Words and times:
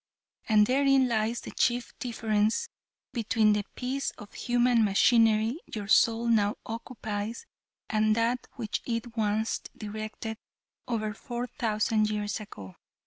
And 0.49 0.65
therein 0.65 1.07
lies 1.07 1.41
the 1.41 1.51
chief 1.51 1.93
difference 1.99 2.69
between 3.13 3.53
the 3.53 3.63
piece 3.75 4.09
of 4.17 4.33
human 4.33 4.83
machinery 4.83 5.59
your 5.75 5.87
soul 5.87 6.25
now 6.27 6.55
occupies 6.65 7.45
and 7.87 8.15
that 8.15 8.47
which 8.53 8.81
it 8.87 9.15
once 9.15 9.61
directed 9.77 10.39
over 10.87 11.13
four 11.13 11.45
thousand 11.45 12.09
years 12.09 12.39
ago. 12.39 12.77